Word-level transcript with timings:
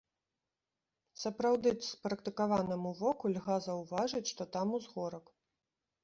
Сапраўды 1.23 1.73
спрактыкаванаму 1.89 2.93
воку 3.01 3.25
льга 3.35 3.57
заўважыць, 3.67 4.23
што 4.31 4.47
там 4.57 4.67
узгорак. 4.79 5.25